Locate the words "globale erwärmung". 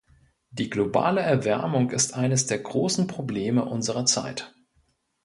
0.71-1.91